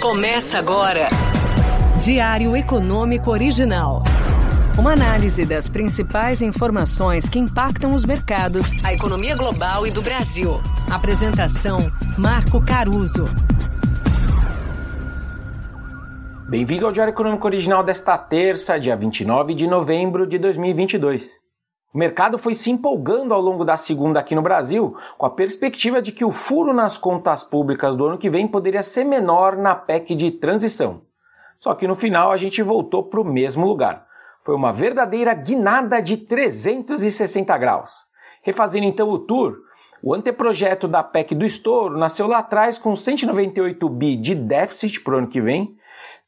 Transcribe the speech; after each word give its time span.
Começa 0.00 0.60
agora. 0.60 1.08
Diário 2.00 2.56
Econômico 2.56 3.32
Original. 3.32 4.04
Uma 4.78 4.92
análise 4.92 5.44
das 5.44 5.68
principais 5.68 6.40
informações 6.40 7.28
que 7.28 7.36
impactam 7.36 7.90
os 7.90 8.04
mercados, 8.04 8.84
a 8.84 8.94
economia 8.94 9.34
global 9.34 9.84
e 9.88 9.90
do 9.90 10.00
Brasil. 10.00 10.60
Apresentação: 10.88 11.90
Marco 12.16 12.64
Caruso. 12.64 13.24
Bem-vindo 16.48 16.86
ao 16.86 16.92
Diário 16.92 17.12
Econômico 17.12 17.44
Original 17.44 17.82
desta 17.82 18.16
terça, 18.16 18.78
dia 18.78 18.96
29 18.96 19.52
de 19.52 19.66
novembro 19.66 20.28
de 20.28 20.38
2022. 20.38 21.47
O 21.92 21.98
mercado 21.98 22.36
foi 22.36 22.54
se 22.54 22.70
empolgando 22.70 23.32
ao 23.32 23.40
longo 23.40 23.64
da 23.64 23.76
segunda 23.76 24.20
aqui 24.20 24.34
no 24.34 24.42
Brasil, 24.42 24.94
com 25.16 25.24
a 25.24 25.30
perspectiva 25.30 26.02
de 26.02 26.12
que 26.12 26.24
o 26.24 26.30
furo 26.30 26.74
nas 26.74 26.98
contas 26.98 27.42
públicas 27.42 27.96
do 27.96 28.06
ano 28.06 28.18
que 28.18 28.28
vem 28.28 28.46
poderia 28.46 28.82
ser 28.82 29.04
menor 29.04 29.56
na 29.56 29.74
PEC 29.74 30.14
de 30.14 30.30
transição. 30.30 31.00
Só 31.58 31.74
que 31.74 31.88
no 31.88 31.96
final 31.96 32.30
a 32.30 32.36
gente 32.36 32.62
voltou 32.62 33.02
para 33.02 33.20
o 33.20 33.24
mesmo 33.24 33.66
lugar. 33.66 34.06
Foi 34.44 34.54
uma 34.54 34.72
verdadeira 34.72 35.32
guinada 35.32 36.00
de 36.00 36.18
360 36.18 37.56
graus. 37.56 38.06
Refazendo 38.42 38.86
então 38.86 39.08
o 39.08 39.18
tour, 39.18 39.56
o 40.02 40.14
anteprojeto 40.14 40.86
da 40.86 41.02
PEC 41.02 41.34
do 41.34 41.44
estouro 41.44 41.98
nasceu 41.98 42.26
lá 42.26 42.38
atrás 42.38 42.78
com 42.78 42.94
198 42.94 43.88
bi 43.88 44.14
de 44.16 44.34
déficit 44.34 45.00
para 45.00 45.14
o 45.14 45.18
ano 45.18 45.26
que 45.26 45.40
vem. 45.40 45.76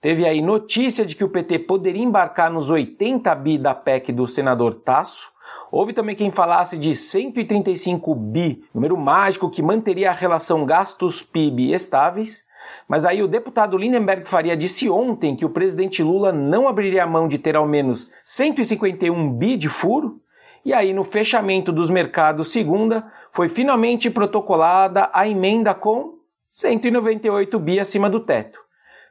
Teve 0.00 0.26
aí 0.26 0.40
notícia 0.40 1.04
de 1.04 1.14
que 1.14 1.22
o 1.22 1.28
PT 1.28 1.60
poderia 1.60 2.02
embarcar 2.02 2.50
nos 2.50 2.70
80 2.70 3.34
bi 3.36 3.58
da 3.58 3.74
PEC 3.74 4.10
do 4.12 4.26
senador 4.26 4.74
Tasso. 4.74 5.30
Houve 5.70 5.92
também 5.92 6.16
quem 6.16 6.32
falasse 6.32 6.76
de 6.76 6.96
135 6.96 8.12
bi, 8.14 8.64
número 8.74 8.96
mágico 8.96 9.48
que 9.48 9.62
manteria 9.62 10.10
a 10.10 10.14
relação 10.14 10.66
gastos-PIB 10.66 11.72
estáveis. 11.72 12.44
Mas 12.88 13.04
aí 13.04 13.22
o 13.22 13.28
deputado 13.28 13.76
Lindenberg 13.76 14.26
Faria 14.26 14.56
disse 14.56 14.90
ontem 14.90 15.36
que 15.36 15.44
o 15.44 15.50
presidente 15.50 16.02
Lula 16.02 16.32
não 16.32 16.66
abriria 16.66 17.04
a 17.04 17.06
mão 17.06 17.28
de 17.28 17.38
ter 17.38 17.54
ao 17.54 17.66
menos 17.66 18.10
151 18.24 19.32
bi 19.32 19.56
de 19.56 19.68
furo. 19.68 20.20
E 20.64 20.74
aí 20.74 20.92
no 20.92 21.04
fechamento 21.04 21.72
dos 21.72 21.88
mercados 21.88 22.52
segunda 22.52 23.06
foi 23.32 23.48
finalmente 23.48 24.10
protocolada 24.10 25.08
a 25.12 25.26
emenda 25.26 25.72
com 25.72 26.18
198 26.48 27.58
bi 27.60 27.78
acima 27.78 28.10
do 28.10 28.20
teto. 28.20 28.58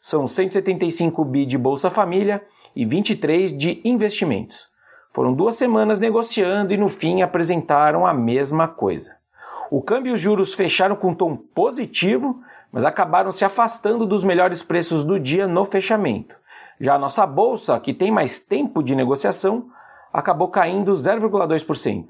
São 0.00 0.26
175 0.26 1.24
bi 1.24 1.44
de 1.44 1.58
Bolsa 1.58 1.90
Família 1.90 2.42
e 2.74 2.84
23 2.84 3.56
de 3.56 3.80
investimentos. 3.84 4.74
Foram 5.16 5.32
duas 5.32 5.56
semanas 5.56 5.98
negociando 5.98 6.74
e 6.74 6.76
no 6.76 6.90
fim 6.90 7.22
apresentaram 7.22 8.06
a 8.06 8.12
mesma 8.12 8.68
coisa. 8.68 9.16
O 9.70 9.80
câmbio 9.80 10.10
e 10.10 10.12
os 10.12 10.20
juros 10.20 10.52
fecharam 10.52 10.94
com 10.94 11.14
tom 11.14 11.34
positivo, 11.34 12.42
mas 12.70 12.84
acabaram 12.84 13.32
se 13.32 13.42
afastando 13.42 14.04
dos 14.04 14.22
melhores 14.22 14.62
preços 14.62 15.04
do 15.04 15.18
dia 15.18 15.46
no 15.46 15.64
fechamento. 15.64 16.36
Já 16.78 16.96
a 16.96 16.98
nossa 16.98 17.26
bolsa, 17.26 17.80
que 17.80 17.94
tem 17.94 18.10
mais 18.10 18.40
tempo 18.40 18.82
de 18.82 18.94
negociação, 18.94 19.70
acabou 20.12 20.48
caindo 20.48 20.92
0,2%. 20.92 22.08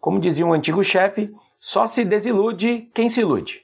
Como 0.00 0.18
dizia 0.18 0.44
um 0.44 0.52
antigo 0.52 0.82
chefe, 0.82 1.32
só 1.56 1.86
se 1.86 2.04
desilude 2.04 2.90
quem 2.92 3.08
se 3.08 3.20
ilude. 3.20 3.62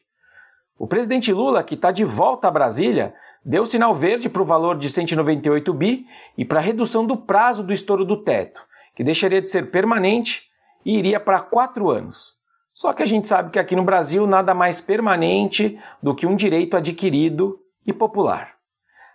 O 0.78 0.86
presidente 0.86 1.32
Lula, 1.32 1.64
que 1.64 1.74
está 1.74 1.90
de 1.90 2.04
volta 2.04 2.46
a 2.46 2.52
Brasília, 2.52 3.16
deu 3.44 3.66
sinal 3.66 3.96
verde 3.96 4.28
para 4.28 4.42
o 4.42 4.46
valor 4.46 4.78
de 4.78 4.88
198 4.90 5.74
bi 5.74 6.06
e 6.38 6.44
para 6.44 6.60
a 6.60 6.62
redução 6.62 7.04
do 7.04 7.16
prazo 7.16 7.64
do 7.64 7.72
estouro 7.72 8.04
do 8.04 8.22
teto, 8.22 8.64
que 8.96 9.04
deixaria 9.04 9.42
de 9.42 9.50
ser 9.50 9.70
permanente 9.70 10.46
e 10.84 10.98
iria 10.98 11.20
para 11.20 11.40
quatro 11.40 11.90
anos. 11.90 12.34
Só 12.72 12.92
que 12.92 13.02
a 13.02 13.06
gente 13.06 13.26
sabe 13.26 13.50
que 13.50 13.58
aqui 13.58 13.76
no 13.76 13.84
Brasil 13.84 14.26
nada 14.26 14.54
mais 14.54 14.80
permanente 14.80 15.78
do 16.02 16.14
que 16.14 16.26
um 16.26 16.34
direito 16.34 16.76
adquirido 16.76 17.60
e 17.86 17.92
popular. 17.92 18.54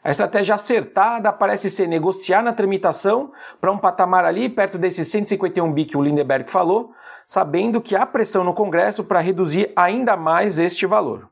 A 0.04 0.10
estratégia 0.10 0.56
acertada 0.56 1.32
parece 1.34 1.70
ser 1.70 1.88
negociar 1.88 2.42
na 2.42 2.54
tramitação 2.54 3.32
para 3.60 3.72
um 3.72 3.78
patamar 3.78 4.24
ali 4.24 4.50
perto 4.50 4.78
desses 4.78 5.08
151 5.08 5.72
bi 5.74 5.86
que 5.86 5.98
o 5.98 6.02
Lindeberg 6.02 6.50
falou, 6.50 6.94
sabendo 7.26 7.82
que 7.82 7.96
há 7.96 8.06
pressão 8.06 8.44
no 8.44 8.54
Congresso 8.54 9.04
para 9.04 9.20
reduzir 9.20 9.72
ainda 9.76 10.16
mais 10.16 10.58
este 10.58 10.86
valor. 10.86 11.30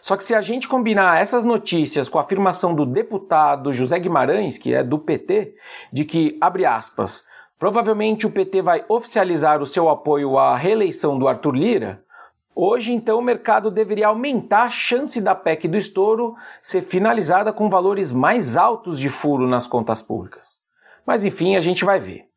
Só 0.00 0.16
que 0.16 0.24
se 0.24 0.34
a 0.34 0.40
gente 0.40 0.68
combinar 0.68 1.20
essas 1.20 1.44
notícias 1.44 2.08
com 2.08 2.18
a 2.18 2.22
afirmação 2.22 2.74
do 2.74 2.84
deputado 2.84 3.72
José 3.72 3.98
Guimarães, 3.98 4.58
que 4.58 4.74
é 4.74 4.82
do 4.82 4.98
PT, 4.98 5.54
de 5.92 6.04
que, 6.04 6.36
abre 6.40 6.66
aspas, 6.66 7.26
Provavelmente 7.58 8.26
o 8.26 8.30
PT 8.30 8.62
vai 8.62 8.84
oficializar 8.88 9.62
o 9.62 9.66
seu 9.66 9.88
apoio 9.88 10.38
à 10.38 10.56
reeleição 10.56 11.18
do 11.18 11.28
Arthur 11.28 11.54
Lira. 11.54 12.04
Hoje, 12.54 12.92
então, 12.92 13.18
o 13.18 13.22
mercado 13.22 13.70
deveria 13.70 14.08
aumentar 14.08 14.64
a 14.64 14.70
chance 14.70 15.20
da 15.20 15.34
PEC 15.34 15.66
do 15.68 15.76
estouro 15.76 16.34
ser 16.62 16.82
finalizada 16.82 17.52
com 17.52 17.68
valores 17.68 18.12
mais 18.12 18.56
altos 18.56 18.98
de 18.98 19.08
furo 19.08 19.46
nas 19.46 19.66
contas 19.66 20.02
públicas. 20.02 20.58
Mas 21.06 21.24
enfim, 21.24 21.56
a 21.56 21.60
gente 21.60 21.84
vai 21.84 21.98
ver. 21.98 22.28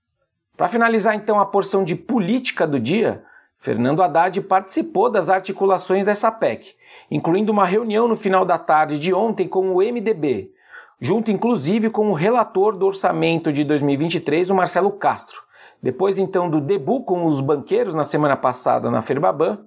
Para 0.56 0.70
finalizar, 0.70 1.16
então, 1.16 1.40
a 1.40 1.46
porção 1.46 1.84
de 1.84 1.96
política 1.96 2.66
do 2.66 2.80
dia, 2.80 3.24
Fernando 3.60 4.02
Haddad 4.02 4.42
participou 4.42 5.10
das 5.10 5.30
articulações 5.30 6.06
dessa 6.06 6.32
PEC, 6.32 6.76
incluindo 7.12 7.52
uma 7.52 7.66
reunião 7.66 8.08
no 8.08 8.16
final 8.16 8.44
da 8.44 8.58
tarde 8.58 9.00
de 9.00 9.14
ontem 9.14 9.48
com 9.48 9.72
o 9.76 9.78
MDB, 9.78 10.52
junto 11.00 11.30
inclusive 11.30 11.90
com 11.90 12.10
o 12.10 12.14
relator 12.14 12.76
do 12.76 12.86
orçamento 12.86 13.52
de 13.54 13.64
2023, 13.64 14.50
o 14.50 14.56
Marcelo 14.56 14.92
Castro. 14.92 15.42
Depois 15.82 16.18
então 16.18 16.50
do 16.50 16.60
debut 16.60 17.06
com 17.06 17.26
os 17.26 17.40
banqueiros 17.40 17.94
na 17.94 18.04
semana 18.04 18.36
passada 18.36 18.90
na 18.90 19.02
Ferbaban, 19.02 19.60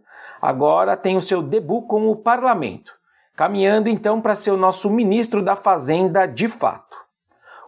agora 0.43 0.97
tem 0.97 1.17
o 1.17 1.21
seu 1.21 1.41
debut 1.41 1.87
com 1.87 2.09
o 2.09 2.17
parlamento, 2.17 2.93
caminhando 3.37 3.89
então 3.89 4.21
para 4.21 4.35
ser 4.35 4.51
o 4.51 4.57
nosso 4.57 4.91
ministro 4.91 5.43
da 5.43 5.55
Fazenda 5.55 6.27
de 6.27 6.49
fato. 6.49 6.97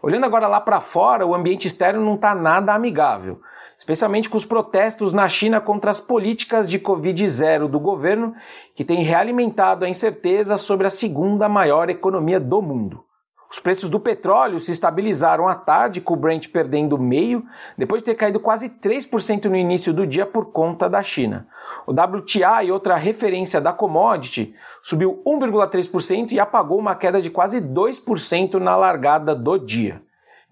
Olhando 0.03 0.27
agora 0.27 0.49
lá 0.49 0.61
para 0.61 0.81
fora, 0.81 1.25
o 1.25 1.33
ambiente 1.33 1.69
externo 1.69 2.05
não 2.05 2.17
está 2.17 2.35
nada 2.35 2.75
amigável, 2.75 3.41
especialmente 3.79 4.29
com 4.29 4.37
os 4.37 4.45
protestos 4.45 5.13
na 5.13 5.29
China 5.29 5.61
contra 5.61 5.93
as 5.93 6.01
políticas 6.01 6.69
de 6.69 6.81
Covid-0 6.81 7.69
do 7.69 7.79
governo, 7.79 8.35
que 8.75 8.85
tem 8.85 9.05
realimentado 9.05 9.85
a 9.85 9.89
incerteza 9.89 10.57
sobre 10.57 10.89
a 10.89 10.91
segunda 10.91 11.49
maior 11.49 11.89
economia 11.89 12.41
do 12.41 12.61
mundo. 12.61 13.05
Os 13.53 13.61
preços 13.61 13.91
do 13.91 14.01
petróleo 14.01 14.59
se 14.59 14.73
estabilizaram 14.73 15.47
à 15.47 15.55
tarde, 15.55 16.01
com 16.01 16.15
o 16.15 16.17
Brent 16.17 16.49
perdendo 16.49 16.99
meio, 16.99 17.45
depois 17.77 18.01
de 18.01 18.07
ter 18.07 18.15
caído 18.15 18.41
quase 18.41 18.71
3% 18.71 19.45
no 19.45 19.55
início 19.55 19.93
do 19.93 20.07
dia 20.07 20.25
por 20.25 20.47
conta 20.47 20.89
da 20.89 21.03
China. 21.03 21.47
O 21.87 21.93
WTI, 21.93 22.73
outra 22.73 22.97
referência 22.97 23.61
da 23.61 23.71
commodity, 23.71 24.55
subiu 24.81 25.23
1,3% 25.27 26.33
e 26.33 26.41
apagou 26.41 26.79
uma 26.79 26.95
queda 26.95 27.21
de 27.21 27.29
quase 27.29 27.61
2% 27.61 28.55
na 28.55 28.75
largada 28.75 29.35
do 29.35 29.59
dia. 29.59 30.01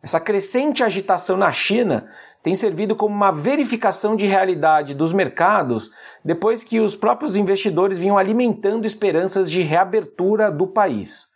Essa 0.02 0.20
crescente 0.20 0.84
agitação 0.84 1.38
na 1.38 1.50
China 1.52 2.06
tem 2.42 2.54
servido 2.54 2.94
como 2.94 3.14
uma 3.14 3.32
verificação 3.32 4.14
de 4.14 4.26
realidade 4.26 4.94
dos 4.94 5.14
mercados 5.14 5.90
depois 6.22 6.62
que 6.62 6.78
os 6.80 6.94
próprios 6.94 7.34
investidores 7.34 7.96
vinham 7.96 8.18
alimentando 8.18 8.84
esperanças 8.86 9.50
de 9.50 9.62
reabertura 9.62 10.50
do 10.50 10.66
país. 10.66 11.29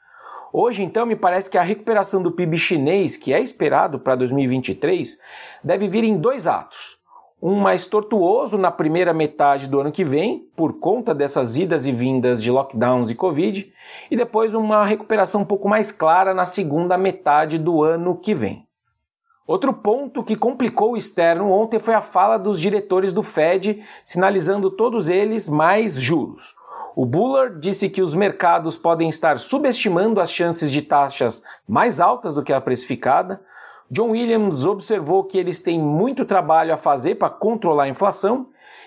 Hoje, 0.57 0.85
então, 0.85 1.05
me 1.05 1.17
parece 1.17 1.51
que 1.51 1.59
a 1.59 1.63
recuperação 1.63 2.23
do 2.23 2.31
PIB 2.31 2.57
chinês, 2.57 3.17
que 3.17 3.33
é 3.33 3.41
esperado 3.41 3.99
para 3.99 4.15
2023, 4.15 5.19
deve 5.65 5.89
vir 5.89 6.05
em 6.05 6.17
dois 6.17 6.47
atos. 6.47 6.97
Um 7.43 7.57
mais 7.57 7.87
tortuoso 7.87 8.57
na 8.57 8.71
primeira 8.71 9.13
metade 9.13 9.67
do 9.67 9.81
ano 9.81 9.91
que 9.91 10.05
vem, 10.05 10.49
por 10.55 10.75
conta 10.75 11.13
dessas 11.13 11.59
idas 11.59 11.89
e 11.89 11.91
vindas 11.91 12.41
de 12.41 12.53
lockdowns 12.53 13.11
e 13.11 13.17
Covid, 13.17 13.73
e 14.09 14.17
depois 14.17 14.55
uma 14.55 14.85
recuperação 14.85 15.41
um 15.41 15.45
pouco 15.45 15.69
mais 15.69 15.91
clara 15.91 16.33
na 16.33 16.45
segunda 16.45 16.97
metade 16.97 17.59
do 17.59 17.83
ano 17.83 18.17
que 18.17 18.33
vem. 18.33 18.65
Outro 19.49 19.75
ponto 19.75 20.23
que 20.23 20.37
complicou 20.37 20.93
o 20.93 20.97
externo 20.97 21.51
ontem 21.51 21.81
foi 21.81 21.95
a 21.95 22.01
fala 22.01 22.39
dos 22.39 22.61
diretores 22.61 23.13
do 23.13 23.25
Fed, 23.25 23.83
sinalizando 24.05 24.71
todos 24.71 25.09
eles 25.09 25.49
mais 25.49 26.01
juros. 26.01 26.55
O 26.97 27.05
Bullard 27.05 27.59
disse 27.59 27.89
que 27.89 28.01
os 28.01 28.15
mercados 28.15 28.77
podem 28.77 29.09
estar 29.09 29.41
subestimando 29.41 30.21
as 30.21 30.31
chances 30.31 30.71
de 30.71 30.81
taxas 30.81 31.43
mais 31.67 31.99
altas 31.99 32.35
do 32.35 32.43
que 32.43 32.53
a 32.53 32.61
precificada. 32.61 33.41
John 33.91 34.11
Williams 34.11 34.65
observou 34.65 35.25
que 35.25 35.37
eles 35.37 35.59
têm 35.59 35.77
muito 35.81 36.25
trabalho 36.25 36.73
a 36.73 36.77
fazer 36.77 37.17
para 37.17 37.31
controlar 37.31 37.85
a 37.85 37.89
inflação. 37.89 38.47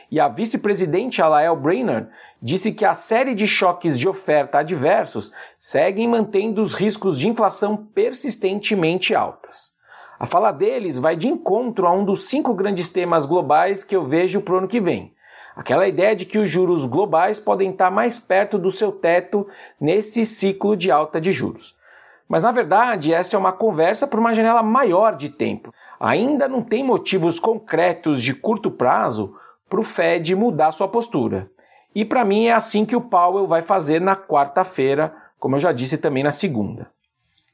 E 0.09 0.21
a 0.21 0.30
vice-presidente 0.30 1.21
Alael 1.21 1.57
Brainerd 1.57 2.07
disse 2.42 2.71
que 2.71 2.86
a 2.86 2.94
série 2.94 3.36
de 3.36 3.45
choques 3.45 4.00
de 4.00 4.07
oferta 4.07 4.60
adversos 4.60 5.33
seguem 5.57 6.07
mantendo 6.07 6.62
os 6.62 6.74
riscos 6.74 7.19
de 7.19 7.27
inflação 7.27 7.75
persistentemente 7.94 9.13
altas. 9.13 9.74
A 10.18 10.25
fala 10.25 10.53
deles 10.53 10.98
vai 10.98 11.18
de 11.18 11.27
encontro 11.27 11.86
a 11.86 11.92
um 11.92 12.06
dos 12.06 12.30
cinco 12.30 12.53
grandes 12.53 12.89
temas 12.89 13.25
globais 13.25 13.83
que 13.83 13.95
eu 13.95 14.06
vejo 14.06 14.39
para 14.39 14.53
o 14.53 14.57
ano 14.60 14.68
que 14.69 14.80
vem 14.80 15.17
Aquela 15.57 15.88
ideia 15.88 16.15
de 16.15 16.24
que 16.24 16.38
os 16.38 16.48
juros 16.48 16.86
globais 16.86 17.39
podem 17.39 17.71
estar 17.71 17.89
mais 17.89 18.19
perto 18.19 18.59
do 18.59 18.71
seu 18.71 18.92
teto 18.92 19.48
nesse 19.81 20.24
ciclo 20.24 20.77
de 20.77 20.92
alta 20.92 21.19
de 21.19 21.31
juros. 21.31 21.75
Mas 22.30 22.44
na 22.44 22.51
verdade, 22.51 23.12
essa 23.12 23.36
é 23.36 23.39
uma 23.39 23.51
conversa 23.51 24.06
por 24.06 24.19
uma 24.19 24.36
janela 24.36 24.62
maior 24.62 25.15
de 25.15 25.30
tempo. 25.30 25.74
Ainda 26.00 26.48
não 26.48 26.62
tem 26.62 26.83
motivos 26.83 27.39
concretos 27.39 28.21
de 28.21 28.36
curto 28.36 28.69
prazo 28.69 29.36
para 29.68 29.80
o 29.80 29.83
Fed 29.83 30.36
mudar 30.36 30.71
sua 30.71 30.88
postura. 30.88 31.50
E 31.95 32.06
para 32.06 32.24
mim 32.24 32.45
é 32.45 32.53
assim 32.53 32.86
que 32.86 32.95
o 32.95 33.01
Powell 33.01 33.48
vai 33.48 33.63
fazer 33.63 34.00
na 34.00 34.15
quarta-feira, 34.15 35.12
como 35.39 35.56
eu 35.56 35.60
já 35.60 35.71
disse 35.71 35.98
também 35.98 36.24
na 36.24 36.31
segunda. 36.31 36.92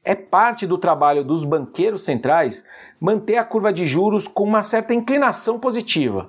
É 0.04 0.14
parte 0.14 0.66
do 0.66 0.76
trabalho 0.76 1.24
dos 1.24 1.42
banqueiros 1.42 2.04
centrais 2.04 2.66
manter 3.00 3.38
a 3.38 3.44
curva 3.44 3.72
de 3.72 3.86
juros 3.86 4.28
com 4.28 4.44
uma 4.44 4.62
certa 4.62 4.92
inclinação 4.92 5.58
positiva, 5.58 6.28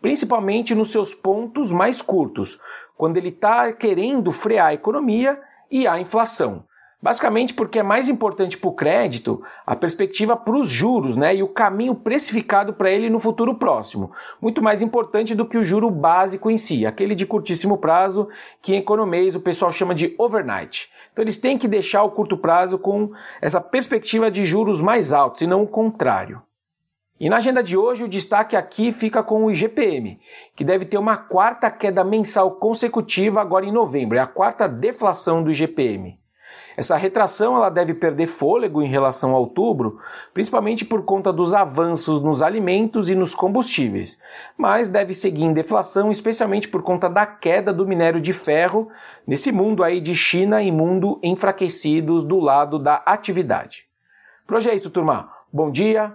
principalmente 0.00 0.74
nos 0.74 0.92
seus 0.92 1.14
pontos 1.14 1.72
mais 1.72 2.00
curtos, 2.00 2.60
quando 2.96 3.16
ele 3.16 3.28
está 3.28 3.72
querendo 3.72 4.32
frear 4.32 4.68
a 4.68 4.74
economia 4.74 5.38
e 5.70 5.86
a 5.86 6.00
inflação. 6.00 6.64
Basicamente 7.00 7.52
porque 7.52 7.78
é 7.78 7.82
mais 7.82 8.08
importante 8.08 8.56
para 8.56 8.70
o 8.70 8.74
crédito 8.74 9.42
a 9.66 9.76
perspectiva 9.76 10.34
para 10.34 10.56
os 10.56 10.70
juros 10.70 11.16
né, 11.16 11.36
e 11.36 11.42
o 11.42 11.48
caminho 11.48 11.94
precificado 11.94 12.72
para 12.72 12.90
ele 12.90 13.10
no 13.10 13.20
futuro 13.20 13.54
próximo. 13.54 14.10
Muito 14.40 14.62
mais 14.62 14.80
importante 14.80 15.34
do 15.34 15.46
que 15.46 15.58
o 15.58 15.62
juro 15.62 15.90
básico 15.90 16.50
em 16.50 16.56
si, 16.56 16.86
aquele 16.86 17.14
de 17.14 17.26
curtíssimo 17.26 17.76
prazo 17.76 18.28
que 18.62 18.74
em 18.74 18.78
economês 18.78 19.36
o 19.36 19.40
pessoal 19.40 19.70
chama 19.70 19.94
de 19.94 20.14
overnight. 20.18 20.90
Então 21.12 21.22
eles 21.22 21.38
têm 21.38 21.58
que 21.58 21.68
deixar 21.68 22.02
o 22.02 22.10
curto 22.10 22.36
prazo 22.36 22.78
com 22.78 23.12
essa 23.40 23.60
perspectiva 23.60 24.30
de 24.30 24.44
juros 24.44 24.80
mais 24.80 25.12
altos 25.12 25.42
e 25.42 25.46
não 25.46 25.62
o 25.62 25.68
contrário. 25.68 26.42
E 27.18 27.30
na 27.30 27.36
agenda 27.36 27.62
de 27.62 27.78
hoje, 27.78 28.04
o 28.04 28.08
destaque 28.08 28.54
aqui 28.54 28.92
fica 28.92 29.22
com 29.22 29.44
o 29.44 29.50
IGPM, 29.50 30.20
que 30.54 30.62
deve 30.62 30.84
ter 30.84 30.98
uma 30.98 31.16
quarta 31.16 31.70
queda 31.70 32.04
mensal 32.04 32.56
consecutiva 32.56 33.40
agora 33.40 33.64
em 33.64 33.72
novembro, 33.72 34.18
é 34.18 34.20
a 34.20 34.26
quarta 34.26 34.68
deflação 34.68 35.42
do 35.42 35.50
IGPM. 35.50 36.18
Essa 36.76 36.94
retração 36.94 37.56
ela 37.56 37.70
deve 37.70 37.94
perder 37.94 38.26
fôlego 38.26 38.82
em 38.82 38.88
relação 38.88 39.34
a 39.34 39.38
outubro, 39.38 39.98
principalmente 40.34 40.84
por 40.84 41.04
conta 41.04 41.32
dos 41.32 41.54
avanços 41.54 42.20
nos 42.20 42.42
alimentos 42.42 43.08
e 43.08 43.14
nos 43.14 43.34
combustíveis, 43.34 44.20
mas 44.58 44.90
deve 44.90 45.14
seguir 45.14 45.44
em 45.44 45.54
deflação, 45.54 46.10
especialmente 46.10 46.68
por 46.68 46.82
conta 46.82 47.08
da 47.08 47.24
queda 47.24 47.72
do 47.72 47.86
minério 47.86 48.20
de 48.20 48.34
ferro 48.34 48.90
nesse 49.26 49.50
mundo 49.50 49.82
aí 49.82 50.02
de 50.02 50.14
China 50.14 50.62
e 50.62 50.70
mundo 50.70 51.18
enfraquecidos 51.22 52.24
do 52.24 52.38
lado 52.38 52.78
da 52.78 52.96
atividade. 53.06 53.84
Por 54.46 54.56
hoje 54.56 54.68
é 54.68 54.74
isso, 54.74 54.90
turma. 54.90 55.30
Bom 55.50 55.70
dia, 55.70 56.14